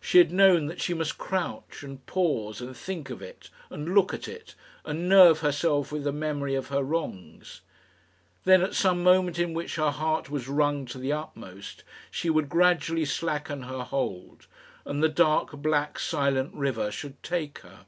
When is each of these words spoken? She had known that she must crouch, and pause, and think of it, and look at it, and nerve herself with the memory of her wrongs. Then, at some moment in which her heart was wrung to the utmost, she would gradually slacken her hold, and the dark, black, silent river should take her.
She 0.00 0.16
had 0.16 0.32
known 0.32 0.64
that 0.68 0.80
she 0.80 0.94
must 0.94 1.18
crouch, 1.18 1.82
and 1.82 2.06
pause, 2.06 2.62
and 2.62 2.74
think 2.74 3.10
of 3.10 3.20
it, 3.20 3.50
and 3.68 3.94
look 3.94 4.14
at 4.14 4.26
it, 4.26 4.54
and 4.82 5.10
nerve 5.10 5.40
herself 5.40 5.92
with 5.92 6.04
the 6.04 6.10
memory 6.10 6.54
of 6.54 6.68
her 6.68 6.82
wrongs. 6.82 7.60
Then, 8.44 8.62
at 8.62 8.72
some 8.74 9.02
moment 9.02 9.38
in 9.38 9.52
which 9.52 9.76
her 9.76 9.90
heart 9.90 10.30
was 10.30 10.48
wrung 10.48 10.86
to 10.86 10.96
the 10.96 11.12
utmost, 11.12 11.84
she 12.10 12.30
would 12.30 12.48
gradually 12.48 13.04
slacken 13.04 13.64
her 13.64 13.82
hold, 13.82 14.46
and 14.86 15.02
the 15.02 15.08
dark, 15.10 15.50
black, 15.52 15.98
silent 15.98 16.54
river 16.54 16.90
should 16.90 17.22
take 17.22 17.58
her. 17.58 17.84